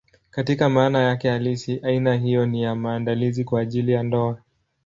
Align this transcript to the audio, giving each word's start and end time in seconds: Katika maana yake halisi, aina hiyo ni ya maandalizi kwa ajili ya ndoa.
Katika 0.29 0.69
maana 0.69 0.99
yake 0.99 1.29
halisi, 1.29 1.79
aina 1.83 2.15
hiyo 2.15 2.45
ni 2.45 2.63
ya 2.63 2.75
maandalizi 2.75 3.43
kwa 3.43 3.61
ajili 3.61 3.91
ya 3.91 4.03
ndoa. 4.03 4.37